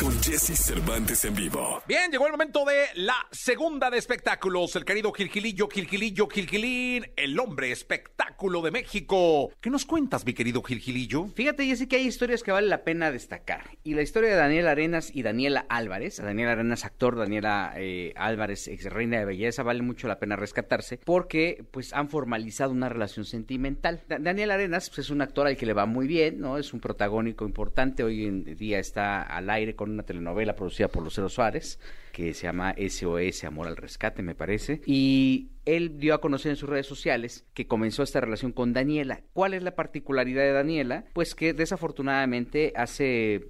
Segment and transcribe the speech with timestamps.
[0.00, 1.82] con Jesse Cervantes en vivo.
[1.86, 4.74] Bien, llegó el momento de la segunda de espectáculos.
[4.76, 9.50] El querido Gilgilillo, Gilgilillo, Gilgilín, el hombre espectáculo de México.
[9.60, 11.26] ¿Qué nos cuentas, mi querido Gilgilillo?
[11.34, 13.64] Fíjate, Jessy, que hay historias que vale la pena destacar.
[13.84, 18.68] Y la historia de Daniel Arenas y Daniela Álvarez, Daniela Arenas actor, Daniela eh, Álvarez
[18.68, 23.24] ex reina de belleza, vale mucho la pena rescatarse porque pues han formalizado una relación
[23.24, 24.02] sentimental.
[24.08, 26.58] Da- Daniel Arenas pues, es un actor al que le va muy bien, ¿no?
[26.58, 28.02] Es un protagónico importante.
[28.02, 31.78] Hoy en día está al aire con una telenovela producida por Lucero Suárez
[32.12, 34.80] que se llama SOS Amor al Rescate, me parece.
[34.86, 39.22] Y él dio a conocer en sus redes sociales que comenzó esta relación con Daniela.
[39.32, 41.04] ¿Cuál es la particularidad de Daniela?
[41.12, 43.48] Pues que desafortunadamente hace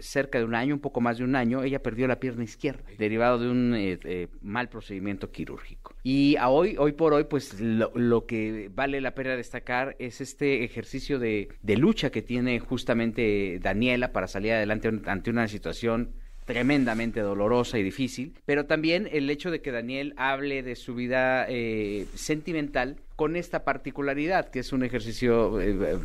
[0.00, 2.82] cerca de un año, un poco más de un año, ella perdió la pierna izquierda,
[2.98, 5.94] derivado de un eh, eh, mal procedimiento quirúrgico.
[6.02, 10.20] Y a hoy, hoy por hoy, pues lo, lo que vale la pena destacar es
[10.20, 16.10] este ejercicio de, de lucha que tiene justamente Daniela para salir adelante ante una situación
[16.44, 21.46] tremendamente dolorosa y difícil, pero también el hecho de que Daniel hable de su vida
[21.48, 25.96] eh, sentimental con esta particularidad, que es un ejercicio eh, eh,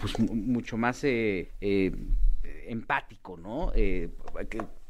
[0.00, 1.92] pues mu- mucho más eh, eh,
[2.68, 3.72] empático, ¿no?
[3.74, 4.10] Eh,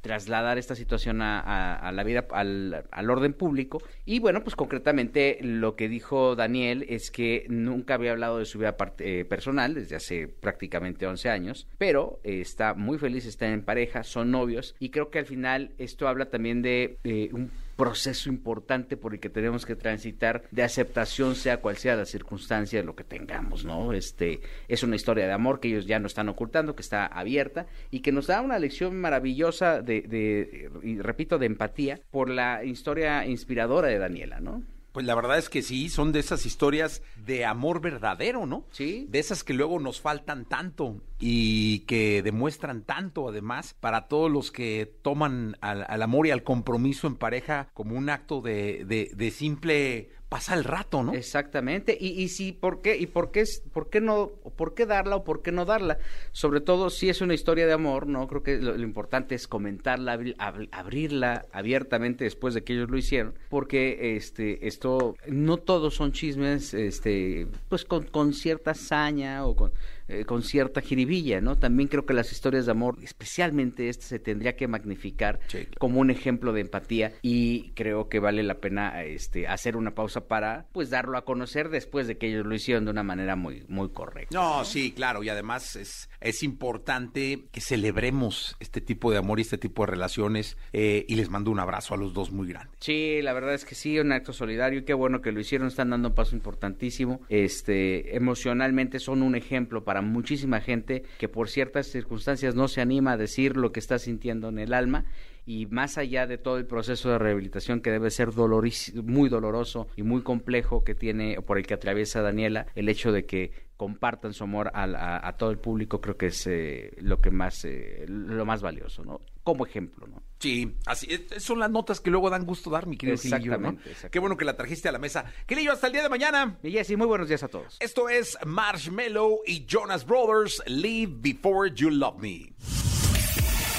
[0.00, 3.82] trasladar esta situación a, a- a la vida, al, al orden público.
[4.04, 8.58] Y bueno, pues concretamente lo que dijo Daniel es que nunca había hablado de su
[8.58, 13.62] vida eh, personal desde hace prácticamente 11 años, pero eh, está muy feliz, está en
[13.64, 18.28] pareja, son novios y creo que al final esto habla también de eh, un proceso
[18.28, 22.84] importante por el que tenemos que transitar de aceptación sea cual sea la circunstancia de
[22.84, 23.92] lo que tengamos, ¿no?
[23.92, 27.66] Este es una historia de amor que ellos ya no están ocultando, que está abierta
[27.92, 32.64] y que nos da una lección maravillosa de, de y repito, de empatía por la
[32.64, 34.64] historia inspiradora de Daniela, ¿no?
[34.98, 38.64] Pues la verdad es que sí, son de esas historias de amor verdadero, ¿no?
[38.72, 39.06] Sí.
[39.08, 44.50] De esas que luego nos faltan tanto y que demuestran tanto además para todos los
[44.50, 49.12] que toman al, al amor y al compromiso en pareja como un acto de, de,
[49.14, 51.12] de simple pasar el rato, ¿no?
[51.14, 51.96] Exactamente.
[51.98, 52.96] Y, y sí, ¿por qué?
[52.96, 55.98] ¿Y por qué, por qué no, por qué darla o por qué no darla?
[56.32, 58.26] Sobre todo si es una historia de amor, ¿no?
[58.28, 62.90] Creo que lo, lo importante es comentarla, abri- ab- abrirla abiertamente después de que ellos
[62.90, 69.46] lo hicieron, porque este, esto, no todos son chismes, este, pues con, con cierta saña
[69.46, 69.72] o con,
[70.08, 71.56] eh, con cierta jiribilla, ¿no?
[71.56, 75.70] También creo que las historias de amor, especialmente esta, se tendría que magnificar Sí, claro.
[75.78, 80.17] como un ejemplo de empatía y creo que vale la pena este hacer una pausa
[80.26, 83.64] para pues darlo a conocer después de que ellos lo hicieron de una manera muy
[83.68, 84.36] muy correcta.
[84.36, 89.42] No, sí, claro, y además es, es importante que celebremos este tipo de amor y
[89.42, 92.70] este tipo de relaciones eh, y les mando un abrazo a los dos muy grande.
[92.80, 95.68] Sí, la verdad es que sí, un acto solidario y qué bueno que lo hicieron,
[95.68, 97.20] están dando un paso importantísimo.
[97.28, 103.12] Este, emocionalmente son un ejemplo para muchísima gente que por ciertas circunstancias no se anima
[103.12, 105.04] a decir lo que está sintiendo en el alma
[105.48, 109.88] y más allá de todo el proceso de rehabilitación que debe ser doloris- muy doloroso
[109.96, 114.34] y muy complejo que tiene por el que atraviesa Daniela, el hecho de que compartan
[114.34, 118.04] su amor a, a todo el público creo que es eh, lo que más eh,
[118.08, 119.20] lo más valioso, ¿no?
[119.44, 120.20] Como ejemplo, ¿no?
[120.38, 123.44] Sí, así es- son las notas que luego dan gusto dar, mi querido Gilillo, ¿no?
[123.44, 124.10] Exactamente, exactamente.
[124.10, 125.24] Qué bueno que la trajiste a la mesa.
[125.48, 126.58] Gilillo, hasta el día de mañana.
[126.62, 127.78] Y Jessy, muy buenos días a todos.
[127.80, 132.52] Esto es Marshmello y Jonas Brothers, Leave Before You Love Me.